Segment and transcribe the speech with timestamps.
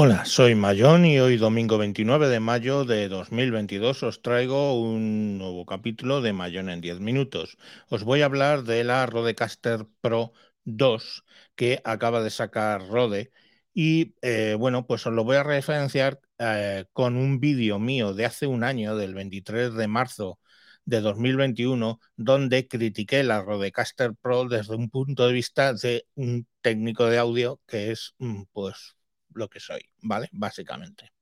[0.00, 5.66] Hola, soy Mayón y hoy domingo 29 de mayo de 2022 os traigo un nuevo
[5.66, 7.58] capítulo de Mayón en 10 minutos.
[7.88, 10.32] Os voy a hablar de la Rodecaster Pro
[10.64, 11.24] 2
[11.56, 13.32] que acaba de sacar Rode
[13.74, 18.24] y eh, bueno, pues os lo voy a referenciar eh, con un vídeo mío de
[18.26, 20.38] hace un año, del 23 de marzo
[20.84, 27.06] de 2021, donde critiqué la Rodecaster Pro desde un punto de vista de un técnico
[27.06, 28.97] de audio que es mm, pues
[29.34, 30.28] lo que soy, ¿vale?
[30.32, 31.12] Básicamente.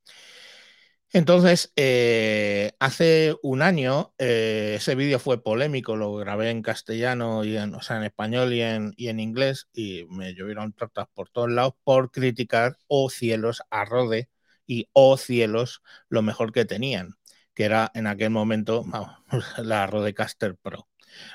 [1.12, 7.56] Entonces, eh, hace un año eh, ese vídeo fue polémico, lo grabé en castellano, y
[7.56, 11.30] en, o sea, en español y en, y en inglés, y me llovieron tortas por
[11.30, 14.28] todos lados por criticar, oh cielos, a Rode
[14.66, 17.14] y oh cielos, lo mejor que tenían,
[17.54, 18.84] que era en aquel momento
[19.58, 20.88] la Rodecaster Pro.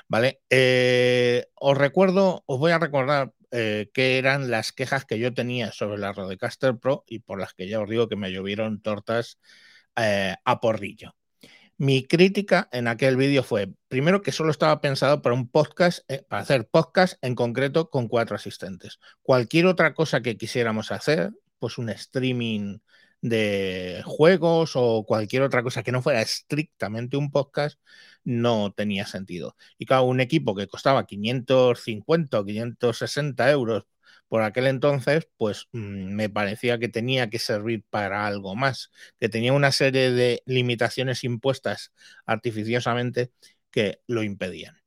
[0.08, 0.42] ¿Vale?
[0.50, 5.72] Eh, os recuerdo, os voy a recordar eh, qué eran las quejas que yo tenía
[5.72, 9.38] sobre la Rodecaster Pro y por las que ya os digo que me llovieron tortas
[9.96, 11.14] eh, a porrillo.
[11.76, 16.24] Mi crítica en aquel vídeo fue, primero, que solo estaba pensado para un podcast, eh,
[16.28, 18.98] para hacer podcast en concreto con cuatro asistentes.
[19.22, 22.78] Cualquier otra cosa que quisiéramos hacer, pues un streaming
[23.22, 27.80] de juegos o cualquier otra cosa que no fuera estrictamente un podcast,
[28.24, 29.56] no tenía sentido.
[29.78, 33.84] Y cada un equipo que costaba 550 o 560 euros
[34.28, 39.28] por aquel entonces, pues mm, me parecía que tenía que servir para algo más, que
[39.28, 41.92] tenía una serie de limitaciones impuestas
[42.26, 43.32] artificiosamente
[43.70, 44.82] que lo impedían.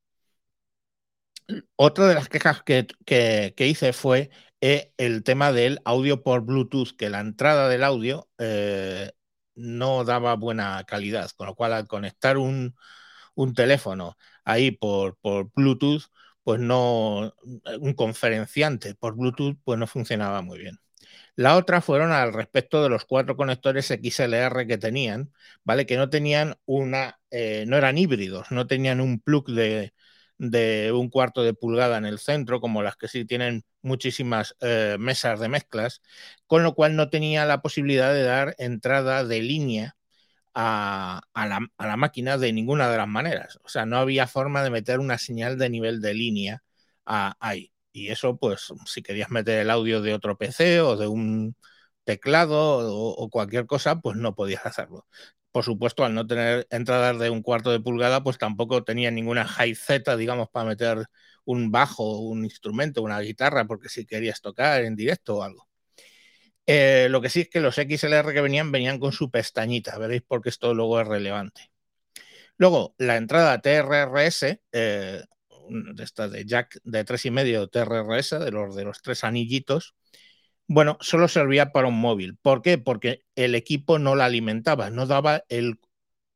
[1.75, 4.29] Otra de las quejas que, que, que hice fue
[4.61, 9.11] eh, el tema del audio por Bluetooth, que la entrada del audio eh,
[9.55, 12.75] no daba buena calidad, con lo cual al conectar un,
[13.35, 16.03] un teléfono ahí por, por, Bluetooth,
[16.43, 17.33] pues no,
[17.79, 20.79] un conferenciante por Bluetooth, pues no funcionaba muy bien.
[21.35, 25.31] La otra fueron al respecto de los cuatro conectores XLR que tenían,
[25.63, 25.85] ¿vale?
[25.85, 29.93] Que no tenían una, eh, no eran híbridos, no tenían un plug de,
[30.37, 34.97] de un cuarto de pulgada en el centro, como las que sí tienen muchísimas eh,
[34.99, 36.01] mesas de mezclas,
[36.47, 39.95] con lo cual no tenía la posibilidad de dar entrada de línea
[40.53, 43.59] a, a, la, a, la, máquina de ninguna de las maneras.
[43.63, 46.63] O sea, no había forma de meter una señal de nivel de línea
[47.05, 47.71] ahí.
[47.91, 51.55] Y eso, pues, si querías meter el audio de otro PC o de un
[52.03, 55.07] teclado o cualquier cosa, pues no podías hacerlo
[55.55, 59.47] por supuesto, al no tener entradas de un cuarto de pulgada, pues tampoco tenía ninguna
[59.47, 61.05] high Z, digamos, para meter
[61.45, 65.69] un bajo, un instrumento, una guitarra, porque si querías tocar en directo o algo.
[66.65, 70.23] Eh, lo que sí es que los XLR que venían venían con su pestañita, veréis
[70.27, 71.71] porque esto luego es relevante.
[72.57, 75.23] Luego, la entrada TRRS, eh,
[75.69, 79.95] de esta de jack de 3,5 TRRS, de los, de los tres anillitos,
[80.67, 82.37] bueno, solo servía para un móvil.
[82.41, 82.77] ¿Por qué?
[82.77, 85.79] Porque el equipo no la alimentaba, no daba el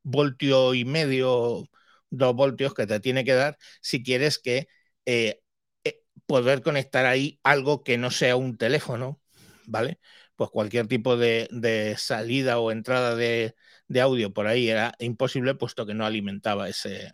[0.04, 1.66] voltio y medio,
[2.10, 4.68] dos voltios que te tiene que dar si quieres que
[5.06, 5.42] eh,
[5.84, 9.22] eh, poder conectar ahí algo que no sea un teléfono,
[9.66, 10.00] ¿vale?
[10.36, 13.56] Pues cualquier tipo de, salida o entrada de,
[13.88, 17.12] de, audio por ahí era imposible, puesto que no alimentaba ese,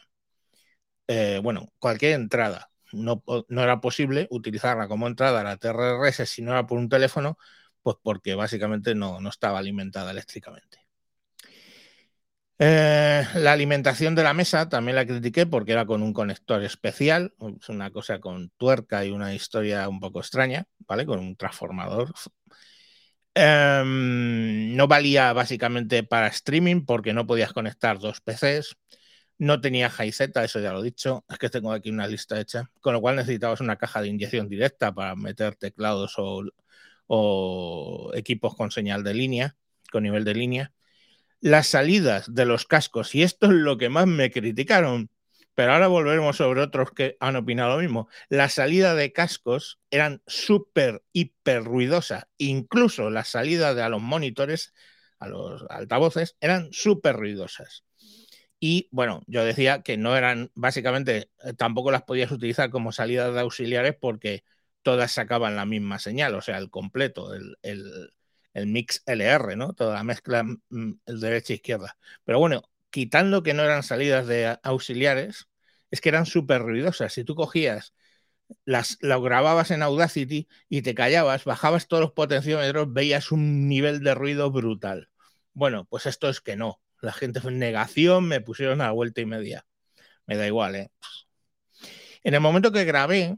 [1.07, 6.51] eh, bueno, cualquier entrada no, era posible utilizarla como entrada a la TRRS si no
[6.51, 7.37] era por un teléfono,
[7.81, 10.85] pues porque básicamente no, no estaba alimentada eléctricamente.
[12.57, 17.33] Eh, la alimentación de la mesa también la critiqué porque era con un conector especial,
[17.59, 21.05] es una cosa con tuerca y una historia un poco extraña, ¿vale?
[21.05, 22.13] Con un transformador.
[23.37, 28.77] Eh, no valía básicamente para streaming porque no podías conectar dos PCs.
[29.37, 31.25] No tenía Z, eso ya lo he dicho.
[31.29, 32.71] Es que tengo aquí una lista hecha.
[32.79, 36.15] Con lo cual necesitabas una caja de inyección directa para meter teclados
[37.07, 39.57] o, equipos con señal de línea,
[39.91, 40.73] con nivel de línea.
[41.41, 45.09] Las salidas de los cascos, y esto es lo que más me criticaron,
[45.55, 48.09] pero ahora volveremos sobre otros que han opinado lo mismo.
[48.29, 52.27] La salida de cascos eran súper, hiper ruidosas.
[52.37, 54.73] Incluso la salida de a los monitores,
[55.19, 57.85] a los altavoces, eran súper ruidosas.
[58.59, 63.33] Y bueno, yo decía que no eran, básicamente, eh, tampoco las podías utilizar como salidas
[63.33, 64.43] de auxiliares porque
[64.81, 68.11] todas sacaban la misma señal, o sea, el completo, el, el,
[68.53, 69.73] el mix LR, ¿no?
[69.73, 71.97] Toda la mezcla mm, derecha-izquierda.
[71.99, 75.47] E Pero bueno, quitando que no eran salidas de auxiliares,
[75.91, 77.13] es que eran súper ruidosas.
[77.13, 77.93] Si tú cogías,
[78.65, 84.01] las, lo grababas en Audacity y te callabas, bajabas todos los potenciómetros, veías un nivel
[84.03, 85.09] de ruido brutal.
[85.53, 88.91] Bueno, pues esto es que no la gente fue en negación, me pusieron a la
[88.91, 89.65] vuelta y media.
[90.25, 90.91] Me da igual, ¿eh?
[92.23, 93.37] En el momento que grabé,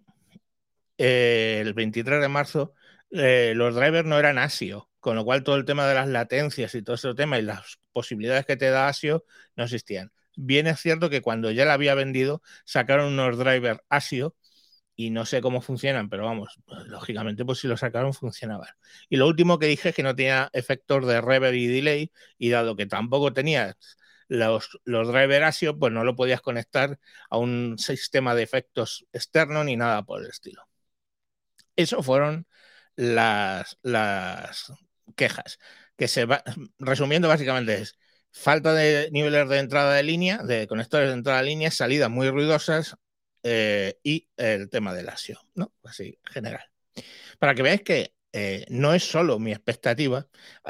[0.98, 2.74] eh, el 23 de marzo,
[3.12, 6.74] eh, los drivers no eran ASIO, con lo cual todo el tema de las latencias
[6.76, 9.26] y todo ese tema y las posibilidades que te da ASIO
[9.56, 10.12] no existían.
[10.36, 14.36] Bien es cierto que cuando ya la había vendido, sacaron unos drivers ASIO
[14.98, 18.70] y no sé cómo funcionan, pero vamos, lógicamente, pues si lo sacaron, funcionaban.
[19.10, 22.50] Y lo último que dije es que no tenía efectos de reverb y delay, y
[22.50, 23.78] dado que tampoco tenía
[24.28, 27.00] los, los driver ASIO, pues no lo podías conectar
[27.30, 30.68] a un sistema de efectos externo ni nada por el estilo.
[31.76, 32.48] Eso fueron
[32.96, 34.74] las, las
[35.16, 35.60] quejas.
[35.96, 36.44] Que se va,
[36.80, 37.98] resumiendo, básicamente es
[38.32, 42.30] falta de niveles de entrada de línea, de conectores de entrada de línea, salidas muy
[42.30, 42.98] ruidosas
[43.50, 45.74] eh, y el tema del ASIO, ¿no?
[45.84, 46.66] Así, general.
[47.40, 50.28] Para que veáis que eh, no es solo mi expectativa.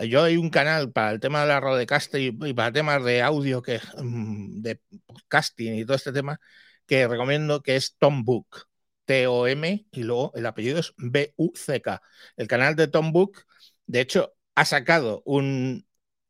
[0.08, 3.22] Yo hay un canal para el tema de la rodecaster y, y para temas de
[3.24, 6.40] audio, que mm, de podcasting y todo este tema,
[6.86, 8.68] que recomiendo que es Tom Book.
[9.06, 12.02] T-O-M y luego el apellido es B-U-C-K.
[12.36, 13.46] El canal de Tom Book,
[13.88, 15.87] de hecho, ha sacado un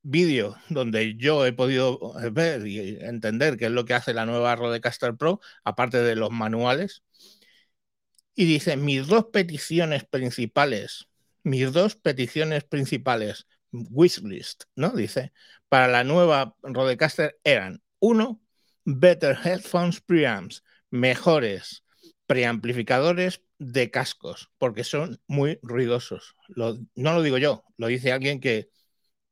[0.10, 4.56] vídeo donde yo he podido ver y entender qué es lo que hace la nueva
[4.56, 7.04] Rodecaster Pro, aparte de los manuales.
[8.34, 11.08] Y dice, mis dos peticiones principales,
[11.44, 14.92] mis dos peticiones principales, wishlist, ¿no?
[14.92, 15.34] Dice,
[15.68, 18.42] para la nueva Rodecaster eran, uno,
[18.86, 21.84] better headphones preamps, mejores
[22.28, 26.36] preamplificadores de cascos, porque son muy ruidosos.
[26.56, 28.70] No lo digo yo, lo dice alguien que,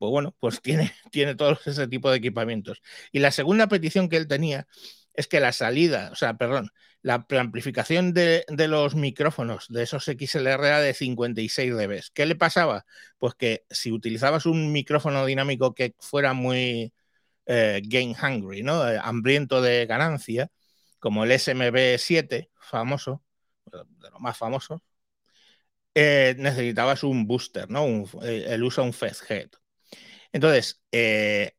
[0.06, 2.82] pues bueno, pues tiene, tiene todo ese tipo de equipamientos.
[3.12, 4.68] Y la segunda petición que él tenía
[5.14, 6.70] es que la salida, o sea, perdón,
[7.02, 12.02] la preamplificación de, de los micrófonos de esos XLR era de 56 dB.
[12.14, 12.86] ¿Qué le pasaba?
[13.18, 16.94] Pues que si utilizabas un micrófono dinámico que fuera muy
[17.46, 18.88] eh, gain hungry, ¿no?
[18.90, 20.50] Eh, hambriento de ganancia,
[21.00, 23.24] como el SMB7, famoso,
[23.66, 24.82] de lo más famoso,
[25.94, 27.86] eh, necesitabas un booster, ¿no?
[27.86, 28.96] Un, eh, el uso de un
[29.30, 29.50] head.
[30.36, 31.54] Entonces, eh,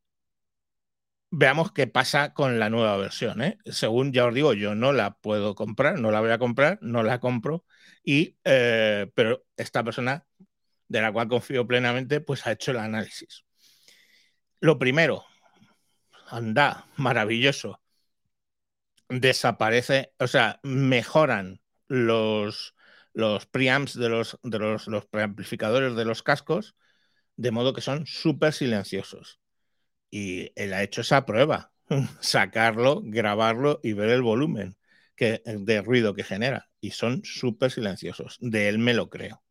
[1.30, 3.40] veamos qué pasa con la nueva versión.
[3.40, 3.56] ¿eh?
[3.64, 7.02] Según ya os digo, yo no la puedo comprar, no la voy a comprar, no
[7.02, 7.64] la compro,
[8.04, 10.26] y, eh, pero esta persona,
[10.88, 13.46] de la cual confío plenamente, pues ha hecho el análisis.
[14.60, 15.24] Lo primero,
[16.28, 17.80] anda, maravilloso
[19.08, 22.74] desaparece, o sea, mejoran los,
[23.14, 26.76] los preamps de los, de los, los preamplificadores de los cascos,
[27.36, 29.40] de modo que son súper silenciosos.
[30.10, 31.72] Y él ha hecho esa prueba,
[32.20, 34.76] sacarlo, grabarlo y ver el volumen
[35.14, 36.68] que, de ruido que genera.
[36.80, 38.38] Y son súper silenciosos.
[38.40, 39.42] De él me lo creo.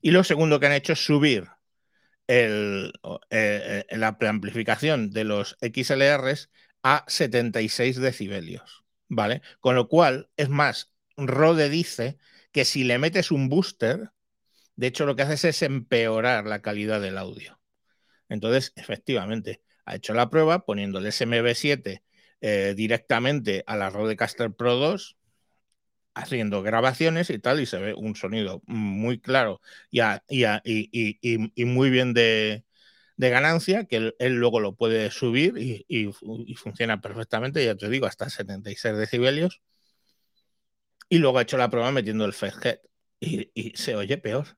[0.00, 1.48] Y lo segundo que han hecho es subir
[2.26, 2.92] el,
[3.30, 6.50] eh, eh, la preamplificación de los XLRs
[6.82, 9.42] a 76 decibelios, ¿vale?
[9.60, 12.18] Con lo cual, es más, Rode dice
[12.52, 14.10] que si le metes un booster,
[14.76, 17.58] de hecho lo que haces es empeorar la calidad del audio.
[18.28, 22.02] Entonces, efectivamente, ha hecho la prueba poniendo el SMB7
[22.40, 25.16] eh, directamente a la Rodecaster Pro 2,
[26.14, 30.00] haciendo grabaciones y tal, y se ve un sonido muy claro y,
[30.64, 32.64] y, muy bien de,
[33.16, 36.12] ganancia, que él, luego lo puede subir y,
[36.56, 39.60] funciona perfectamente, ya te digo, hasta 76 decibelios.
[41.08, 42.78] Y luego ha hecho la prueba metiendo el head
[43.20, 44.56] y, y se oye peor.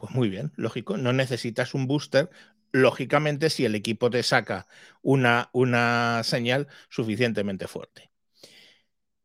[0.00, 2.30] Pues muy bien, lógico, no necesitas un booster.
[2.72, 4.66] Lógicamente, si el equipo te saca
[5.02, 8.10] una, una señal suficientemente fuerte.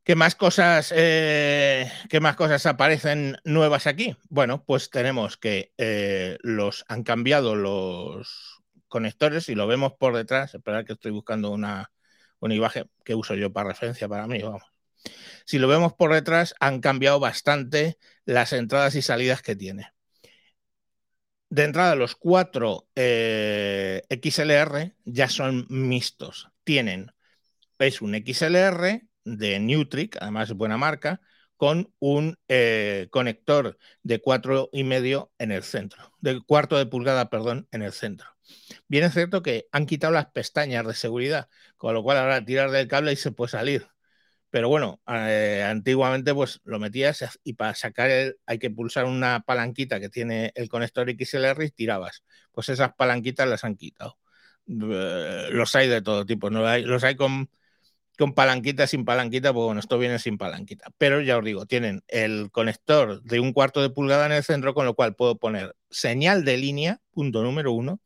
[0.03, 4.17] ¿Qué más cosas, eh, qué más cosas aparecen nuevas aquí?
[4.27, 10.55] Bueno, pues tenemos que eh, los han cambiado los conectores y lo vemos por detrás.
[10.55, 11.91] Esperad que estoy buscando una,
[12.39, 14.41] una imagen que uso yo para referencia para mí.
[14.41, 14.63] Vamos.
[15.45, 19.94] Si lo vemos por detrás, han cambiado bastante las entradas y salidas que tiene.
[21.55, 26.49] De entrada, los cuatro eh, XLR ya son mixtos.
[26.65, 27.13] Tienen,
[27.79, 31.21] es un XLR de Newtrick, además es buena marca,
[31.55, 37.29] con un eh, conector de cuatro y medio en el centro, de cuarto de pulgada,
[37.29, 38.27] perdón, en el centro.
[38.89, 41.47] Bien es cierto que han quitado las pestañas de seguridad,
[41.77, 43.87] con lo cual ahora tirar del cable y se puede salir.
[44.55, 49.41] Pero bueno, eh, antiguamente pues lo metías y para sacar el, hay que pulsar una
[49.41, 52.23] palanquita que tiene el conector XLR y tirabas.
[52.53, 54.17] Pues esas palanquitas las han quitado.
[54.65, 56.61] Los hay de todo tipo, ¿no?
[56.77, 57.49] los hay con
[58.17, 60.89] con palanquita, sin palanquita, pues bueno, esto viene sin palanquita.
[60.97, 64.73] Pero ya os digo, tienen el conector de un cuarto de pulgada en el centro,
[64.73, 67.99] con lo cual puedo poner señal de línea, punto número uno,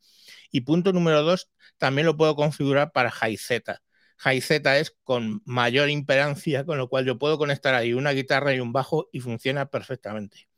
[0.50, 3.80] y punto número dos, también lo puedo configurar para high Z.
[4.20, 8.54] High Z es con mayor impedancia, con lo cual yo puedo conectar ahí una guitarra
[8.54, 10.48] y un bajo y funciona perfectamente.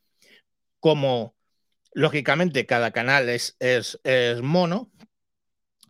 [0.81, 1.37] Como
[1.95, 3.99] Lógicamente, cada canal es, es,
[4.43, 4.91] mono.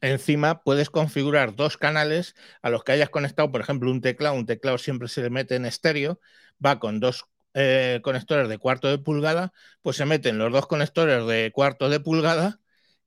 [0.01, 4.35] Encima puedes configurar dos canales a los que hayas conectado, por ejemplo, un teclado.
[4.35, 6.21] Un teclado siempre se le mete en estéreo,
[6.65, 9.53] va con dos eh, conectores de cuarto de pulgada,
[9.83, 12.61] pues se meten los dos conectores de cuarto de pulgada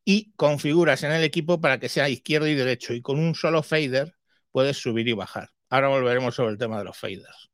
[0.06, 2.94] y configuras en el equipo para que sea izquierdo y derecho.
[2.94, 4.15] Y con un solo fader
[4.56, 5.50] puedes subir y bajar.
[5.70, 7.50] Ahora volveremos sobre el tema de los faders.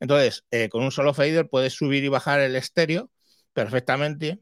[0.00, 3.10] Entonces, eh, con un solo fader puedes subir y bajar el estéreo
[3.54, 4.40] perfectamente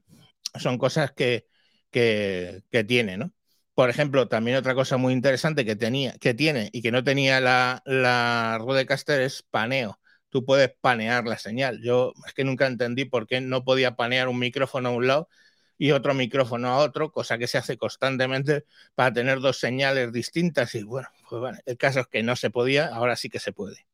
[0.58, 1.46] son cosas que,
[1.92, 3.32] que, tiene, ¿no?
[3.74, 7.38] Por ejemplo, también otra cosa muy interesante que, tenía, que tiene y que no tenía
[7.38, 10.00] la, la Rodecaster es paneo.
[10.30, 11.80] Tú puedes panear la señal.
[11.80, 15.28] Yo es que nunca entendí por qué no podía panear un micrófono a un lado
[15.78, 18.64] y otro micrófono a otro, cosa que se hace constantemente
[18.94, 20.74] para tener dos señales distintas.
[20.74, 23.52] Y bueno, pues bueno, el caso es que no se podía, ahora sí que se
[23.52, 23.86] puede.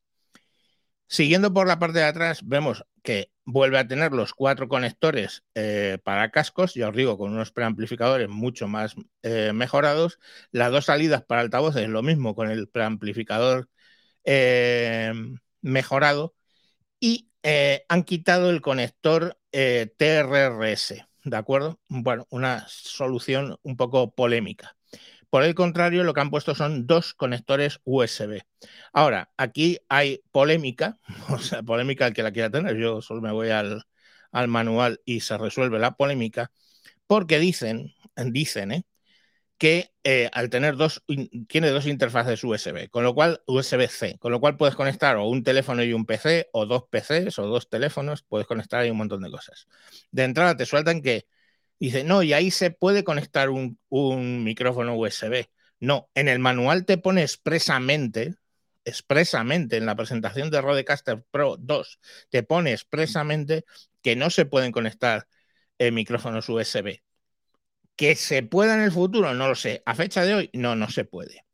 [1.11, 5.97] Siguiendo por la parte de atrás, vemos que vuelve a tener los cuatro conectores eh,
[6.05, 10.19] para cascos, ya os digo, con unos preamplificadores mucho más eh, mejorados.
[10.51, 13.69] Las dos salidas para altavoces, lo mismo con el preamplificador
[14.23, 15.13] eh,
[15.61, 16.33] mejorado.
[16.99, 17.29] Y
[17.89, 21.79] han quitado el conector TRRS, ¿de acuerdo?
[21.87, 24.75] Bueno, una solución un poco polémica.
[25.29, 28.41] Por el contrario, lo que han puesto son dos conectores USB.
[28.93, 30.99] Ahora, aquí hay polémica,
[31.29, 32.77] o sea, polémica el que la quiera tener.
[32.77, 33.85] Yo solo me voy al,
[34.49, 36.51] manual y se resuelve la polémica,
[37.07, 38.85] porque dicen, dicen, ¿eh?
[39.61, 41.03] Que eh, al tener dos,
[41.47, 45.43] tiene dos interfaces USB, con lo cual USB-C, con lo cual puedes conectar o un
[45.43, 49.21] teléfono y un PC, o dos PCs, o dos teléfonos, puedes conectar ahí un montón
[49.21, 49.67] de cosas.
[50.09, 51.27] De entrada te sueltan que
[51.79, 53.77] Dice, no, y ahí se puede conectar un,
[54.43, 55.47] micrófono USB.
[55.79, 58.35] No, en el manual te pone expresamente,
[58.83, 61.99] expresamente en la presentación de Rodecaster Pro 2,
[62.29, 63.65] te pone expresamente
[64.01, 65.27] que no se pueden conectar
[65.77, 67.01] eh, micrófonos USB.
[67.95, 69.83] Que se pueda en el futuro, no lo sé.
[69.85, 71.45] A fecha de hoy, no, no se puede.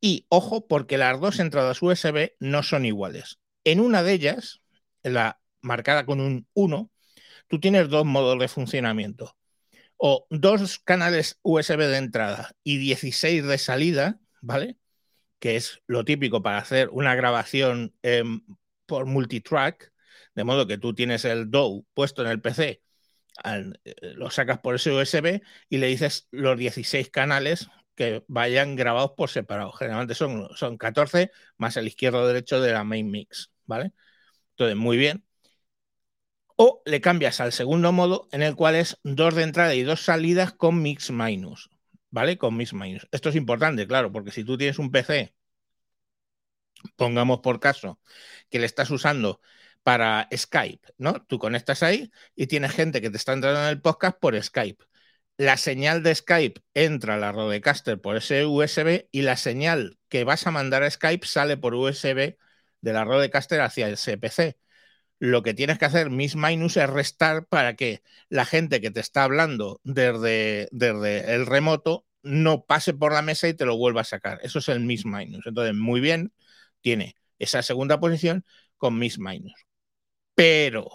[0.00, 3.40] Y ojo, porque las dos entradas USB no son iguales.
[3.64, 4.62] En una de ellas,
[5.02, 6.90] la marcada con un 1,
[7.48, 9.36] tú tienes dos modos de funcionamiento
[9.96, 14.78] o dos canales USB de entrada y 16 de salida, ¿vale?
[15.40, 17.94] Que es lo típico para hacer una grabación
[18.86, 19.92] por multitrack,
[20.34, 22.82] de modo que tú tienes el DAW puesto en el PC,
[23.44, 23.72] eh,
[24.14, 29.30] lo sacas por ese USB y le dices los 16 canales que vayan grabados por
[29.30, 29.72] separado.
[29.72, 33.92] Generalmente son, son 14 más el izquierdo derecho de la main mix, ¿vale?
[34.52, 35.24] Entonces, muy bien
[36.56, 40.02] o le cambias al segundo modo en el cual es dos de entrada y dos
[40.04, 41.70] salidas con mix minus,
[42.10, 42.36] ¿vale?
[42.36, 43.06] Con mix minus.
[43.12, 45.34] Esto es importante, claro, porque si tú tienes un PC,
[46.96, 48.00] pongamos por caso,
[48.50, 49.40] que le estás usando
[49.88, 51.24] para Skype, ¿no?
[51.26, 54.84] Tú conectas ahí y tienes gente que te está entrando en el podcast por Skype.
[55.38, 60.24] La señal de Skype entra a la Rodecaster por ese USB y la señal que
[60.24, 62.36] vas a mandar a Skype sale por USB
[62.82, 64.58] de la Rodecaster hacia el CPC
[65.20, 69.00] lo que tienes que hacer, mis minus, es restar para que la gente que te
[69.00, 74.02] está hablando desde, desde el remoto no pase por la mesa y te lo vuelva
[74.02, 74.38] a sacar.
[74.42, 75.46] Eso es el mis minus.
[75.46, 76.34] Entonces, muy bien,
[76.82, 78.44] tiene esa segunda posición
[78.76, 79.67] con mis minus.
[80.38, 80.88] Pero,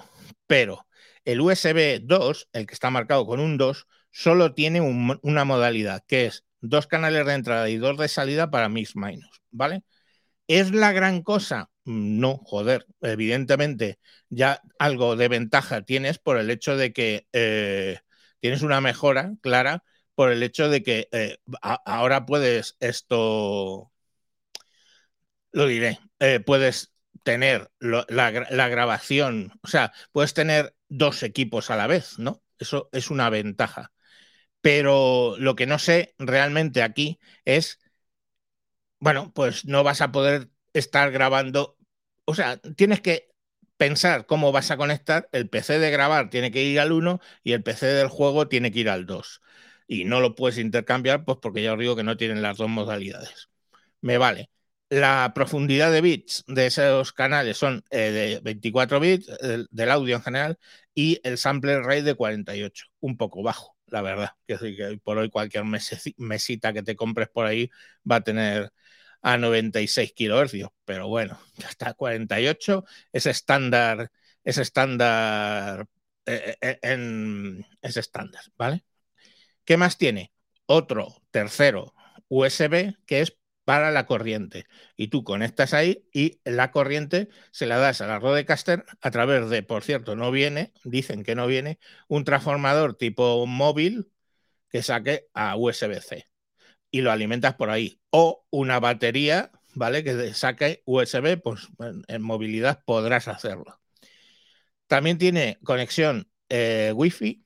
[0.47, 0.87] pero,
[1.25, 6.27] el USB 2, el que está marcado con un 2, solo tiene una modalidad, que
[6.27, 9.83] es dos canales de entrada y dos de salida para mis minus, ¿vale?
[10.47, 11.69] ¿Es la gran cosa?
[11.83, 17.99] No, joder, evidentemente ya algo de ventaja tienes por el hecho de que eh,
[18.39, 19.83] tienes una mejora clara
[20.15, 23.91] por el hecho de que eh, ahora puedes esto,
[25.51, 26.92] lo diré, eh, puedes
[27.23, 32.43] tener la, la, grabación, o sea, puedes tener dos equipos a la vez, ¿no?
[32.59, 33.91] Eso es una ventaja.
[34.61, 37.79] Pero lo que no sé realmente aquí es,
[38.99, 41.77] bueno, pues no vas a poder estar grabando,
[42.25, 43.29] o sea, tienes que
[43.77, 47.53] pensar cómo vas a conectar, el PC de grabar tiene que ir al 1 y
[47.53, 49.41] el PC del juego tiene que ir al 2.
[49.87, 52.69] Y no lo puedes intercambiar, pues porque ya os digo que no tienen las dos
[52.69, 53.49] modalidades.
[54.01, 54.49] Me vale.
[54.93, 59.27] La profundidad de bits de esos canales son eh, de 24 bits,
[59.71, 60.59] del audio en general,
[60.93, 64.33] y el sample rate de 48, un poco bajo, la verdad.
[64.45, 65.63] Que, por hoy cualquier
[66.17, 67.71] mesita que te compres por ahí
[68.09, 68.71] va a tener
[69.23, 74.11] a 96 kHz, pero bueno, ya está 48, es estándar,
[74.43, 75.87] es estándar
[76.27, 78.85] eh, eh, en, es estándar, ¿vale?
[79.65, 80.31] ¿Qué más tiene?
[80.67, 81.95] Otro tercero
[82.27, 83.35] USB que es
[83.65, 84.65] para la corriente.
[84.97, 89.49] Y tú conectas ahí y la corriente se la das a la Rodecaster a través
[89.49, 94.11] de, por cierto, no viene, dicen que no viene, un transformador tipo móvil
[94.69, 96.27] que saque a USB-C
[96.91, 97.99] y lo alimentas por ahí.
[98.11, 100.03] O una batería, ¿vale?
[100.03, 101.67] Que saque USB, pues
[102.07, 103.79] en movilidad podrás hacerlo.
[104.87, 107.43] También tiene conexión eh, Wi-Fi,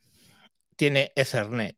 [0.75, 1.77] tiene Ethernet.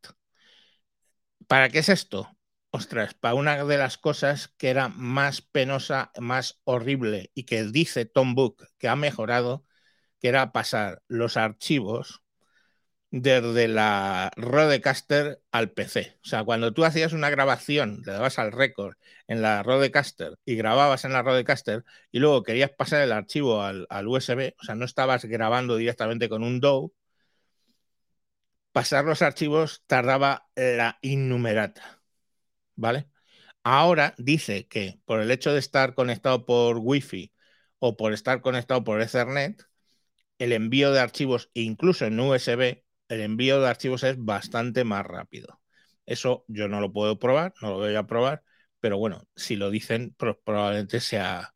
[1.48, 2.29] ¿Para qué es esto?
[2.71, 8.05] Ostras, para una de las cosas que era más penosa, más horrible y que dice
[8.05, 9.65] Tom Book que ha mejorado,
[10.19, 12.23] que era pasar los archivos
[13.11, 16.17] desde la Rodecaster al PC.
[16.23, 18.95] O sea, cuando tú hacías una grabación, le dabas al récord
[19.27, 23.88] en la Rodecaster y grababas en la Rodecaster y luego querías pasar el archivo al,
[24.07, 26.93] USB, o sea, no estabas grabando directamente con un DAW,
[28.71, 31.99] pasar los archivos tardaba la innumerata.
[32.79, 33.07] ¿Vale?
[33.63, 37.33] Ahora dice que por el hecho de estar conectado por Wi-Fi
[37.79, 39.63] o por estar conectado por Ethernet,
[40.39, 45.62] el envío de archivos, incluso en USB, el envío de archivos es bastante más rápido.
[46.05, 48.43] Eso yo no lo puedo probar, no lo voy a probar,
[48.79, 51.55] pero bueno, si lo dicen, probablemente sea,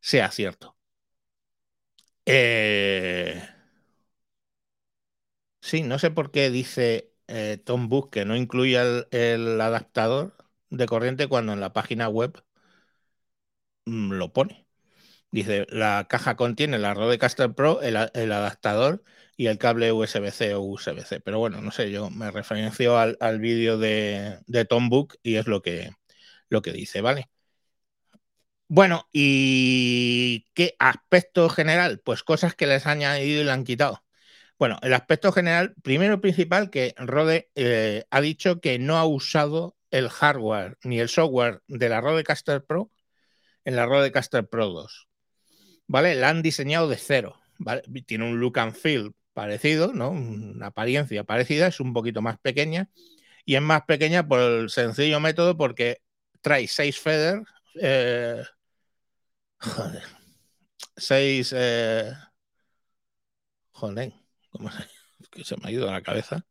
[0.00, 0.76] sea cierto.
[2.26, 3.42] Eh,
[5.60, 8.76] sí, no sé por qué dice eh, Tom Book que no incluye
[9.10, 10.36] el adaptador
[10.70, 12.42] de corriente cuando en la página web
[13.86, 14.66] mm, lo pone.
[15.32, 19.04] Dice, la caja contiene la Rodecaster Pro, el, adaptador
[19.36, 21.20] y el cable USB-C o USB-C.
[21.20, 25.46] Pero bueno, no sé, yo me referencio al, vídeo de, de, Tom Book y es
[25.46, 25.92] lo que,
[26.48, 27.30] lo que dice, ¿vale?
[28.68, 32.00] Bueno, ¿y qué aspecto general?
[32.04, 34.04] Pues cosas que les han añadido y le han quitado.
[34.58, 39.76] Bueno, el aspecto general, primero principal, que Rode eh, ha dicho que no ha usado
[39.90, 42.90] el hardware ni el software de la Rodecaster Pro
[43.64, 45.08] en la Rodecaster Pro 2.
[45.86, 46.14] ¿Vale?
[46.14, 47.40] La han diseñado de cero.
[48.06, 50.10] Tiene un look and feel parecido, ¿no?
[50.10, 52.88] Una apariencia parecida, es un poquito más pequeña
[53.44, 56.02] y es más pequeña por el sencillo método porque
[56.40, 57.44] trae seis feathers.
[57.80, 58.42] Eh,
[59.58, 60.02] joder.
[60.96, 61.52] Seis.
[61.56, 62.12] Eh,
[63.72, 64.12] joder,
[64.50, 64.84] ¿cómo se,
[65.30, 66.44] que se me ha ido a la cabeza?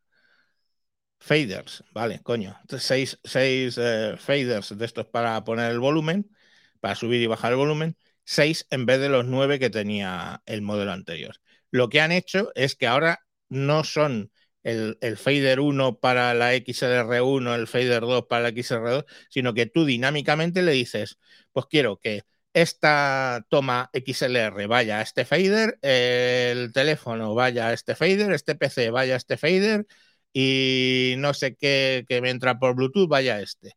[1.20, 2.58] Faders, vale, coño.
[2.80, 6.32] Seis, seis eh, faders de estos para poner el volumen,
[6.80, 10.62] para subir y bajar el volumen, seis en vez de los nueve que tenía el
[10.62, 11.36] modelo anterior.
[11.72, 14.32] Lo que han hecho es que ahora no son
[14.64, 19.66] el, el, fader 1 para la XLR1, el fader 2 para la XLR2, sino que
[19.66, 21.18] tú dinámicamente le dices,
[21.52, 27.96] pues quiero que esta toma XLR vaya a este fader, el teléfono vaya a este
[27.96, 29.86] fader, este PC vaya a este fader
[30.34, 33.74] y no sé qué que me entra por Bluetooth, vaya este.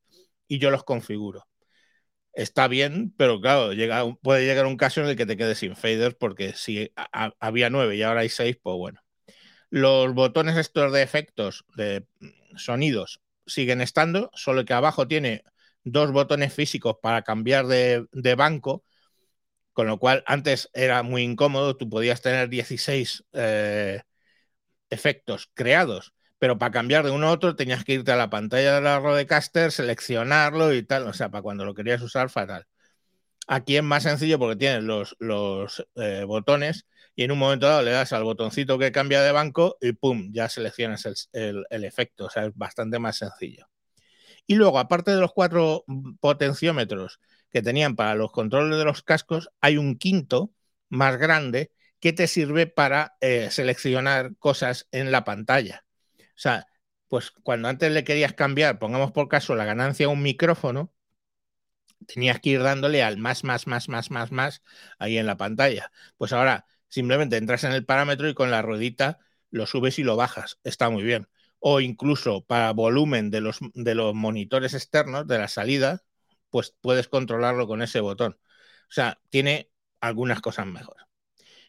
[0.49, 1.47] Y yo los configuro.
[2.33, 5.77] Está bien, pero claro, llega, puede llegar un caso en el que te quedes sin
[5.77, 6.91] faders porque si
[7.41, 9.01] había nueve y ahora hay seis, pues bueno.
[9.71, 12.07] Los botones estos de efectos, de
[12.57, 15.45] sonidos, siguen estando, solo que abajo tiene
[15.85, 18.85] dos botones físicos para cambiar de, banco,
[19.73, 24.03] con lo cual antes era muy incómodo, tú podías tener 16 eh,
[24.91, 28.75] efectos creados pero para cambiar de uno a otro tenías que irte a la pantalla
[28.75, 32.67] de la Rodecaster, seleccionarlo y tal, o sea, para cuando lo querías usar, fatal.
[33.47, 37.83] Aquí es más sencillo porque tienes los, los eh, botones y en un momento dado
[37.83, 42.25] le das al botoncito que cambia de banco y pum, ya seleccionas el, el efecto,
[42.25, 43.69] o sea, es bastante más sencillo.
[44.45, 45.85] Y luego, aparte de los cuatro
[46.19, 47.21] potenciómetros
[47.53, 50.51] que tenían para los controles de los cascos, hay un quinto
[50.89, 55.85] más grande que te sirve para eh, seleccionar cosas en la pantalla.
[56.37, 56.67] O sea,
[57.09, 60.93] pues cuando antes le querías cambiar, pongamos por caso la ganancia a un micrófono,
[62.07, 64.63] tenías que ir dándole al más, más, más, más, más, más
[64.99, 65.91] ahí en la pantalla.
[66.17, 69.19] Pues ahora simplemente entras en el parámetro y con la ruedita
[69.51, 70.59] lo subes y lo bajas.
[70.65, 71.29] Está muy bien.
[71.59, 76.03] O incluso para volumen de los, de los monitores externos, de la salida,
[76.51, 78.39] pues puedes controlarlo con ese botón.
[78.89, 80.97] O sea, tiene algunas cosas mejor.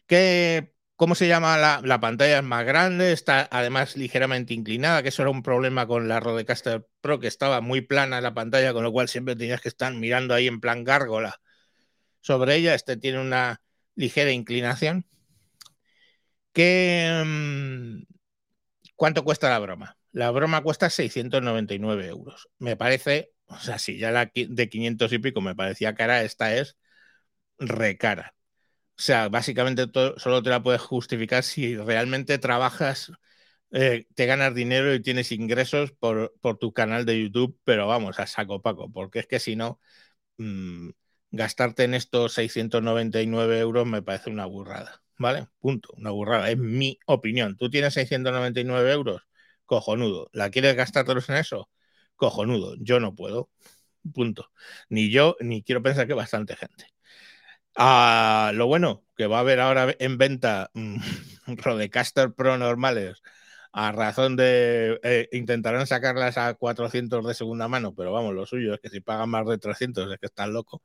[0.06, 1.56] ¿Qué ¿Cómo se llama?
[1.82, 6.06] La, pantalla es más grande, está además ligeramente inclinada, que eso era un problema con
[6.06, 9.68] la Rodecaster Pro, que estaba muy plana la pantalla, con lo cual siempre tenías que
[9.68, 11.40] estar mirando ahí en plan gárgola
[12.20, 12.74] sobre ella.
[12.74, 13.62] Este tiene una
[13.96, 15.06] ligera inclinación.
[16.52, 18.02] ¿Qué, mm,
[18.96, 19.98] ¿Cuánto cuesta la broma?
[20.12, 22.48] La broma cuesta 699 euros.
[22.58, 26.54] Me parece, o sea, si ya la de 500 y pico me parecía cara, esta
[26.56, 26.76] es
[27.58, 28.34] recara.
[28.96, 29.86] O sea, básicamente
[30.18, 33.12] solo te la puedes justificar si realmente trabajas,
[33.72, 38.26] eh, te ganas dinero y tienes ingresos por, tu canal de YouTube, pero vamos, a
[38.26, 39.80] saco paco, porque es que si no,
[40.38, 40.90] mm,
[41.32, 45.48] gastarte en estos 699 euros me parece una burrada, ¿vale?
[45.60, 47.56] Punto, una burrada, es mi opinión.
[47.56, 49.22] Tú tienes 699 euros,
[49.66, 50.30] cojonudo.
[50.32, 51.70] ¿La quieres gastártelos en eso?
[52.16, 53.50] Cojonudo, yo no puedo,
[54.14, 54.50] punto.
[54.90, 56.93] Ni yo, ni quiero pensar que bastante gente.
[57.76, 60.96] Ah, lo bueno, que va a haber ahora en venta mm,
[61.56, 63.20] Rodecaster Pro normales
[63.72, 68.74] a razón de eh, intentarán sacarlas a 400 de segunda mano, pero vamos, lo suyo
[68.74, 70.80] es que si pagan más de 300 es que están locos.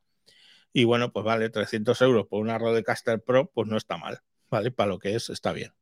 [0.74, 4.72] Y bueno, pues vale, 300 euros por una Rodecaster Pro, pues no está mal, ¿vale?
[4.72, 5.74] Para lo que es, está bien.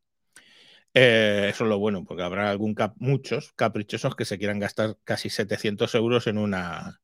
[0.94, 5.30] Eh, eso es lo bueno, porque habrá algún muchos caprichosos que se quieran gastar casi
[5.30, 7.02] 700 euros en una,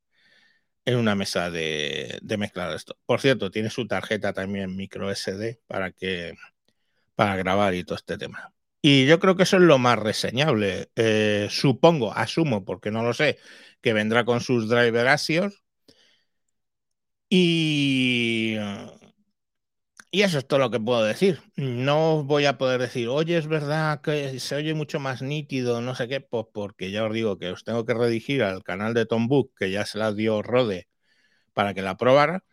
[0.86, 2.98] en una mesa de, de mezclar esto.
[3.06, 6.34] Por cierto, tiene su tarjeta también micro SD para que
[7.16, 8.54] para grabar y todo este tema.
[8.82, 10.90] Y yo creo que eso es lo más reseñable.
[10.96, 13.40] Eh, supongo, asumo, porque no lo sé,
[13.82, 15.64] que vendrá con sus driver ASIOS.
[17.30, 18.56] Y,
[20.14, 21.42] y eso es todo lo que puedo decir.
[21.56, 25.96] No voy a poder decir, oye, es verdad que se oye mucho más nítido, no
[25.96, 29.08] sé qué, pues porque ya os digo que os tengo que redigir al canal de
[29.08, 30.88] Tom que ya se la dio Rode
[31.54, 32.44] para que la probara,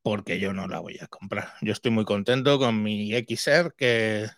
[0.00, 1.52] porque yo no la voy a comprar.
[1.60, 4.28] Yo estoy muy contento con mi XR, que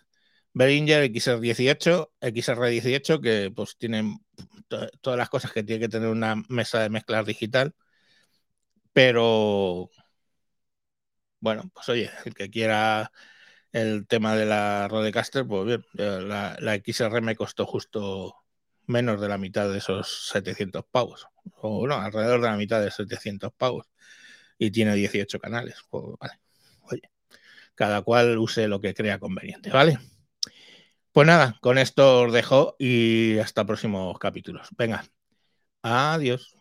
[0.53, 4.19] Behringer XR18, XR18, que pues tienen
[4.67, 7.73] todas las cosas que tiene que tener una mesa de mezclar digital,
[8.91, 9.89] pero
[11.39, 13.11] bueno, pues oye, el que quiera
[13.71, 15.85] el tema de la Rodecaster, pues bien,
[16.27, 18.35] la, la, XR me costó justo
[18.85, 21.27] menos de la mitad de esos 700 pavos,
[21.61, 23.87] o no, alrededor de la mitad de 700 pavos,
[24.57, 26.39] y tiene 18 canales, pues vale,
[26.83, 27.11] oye,
[27.75, 29.99] cada cual use lo que crea conveniente, ¿vale?
[31.11, 34.67] Pues nada, con esto os dejo y hasta próximos capítulos.
[34.77, 35.03] Venga,
[35.81, 36.56] adiós.